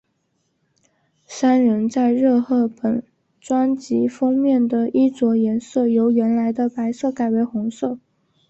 [1.27, 3.03] 三人在热贺本
[3.39, 7.99] 专辑封面的衣着颜色由原来的白色改为红色。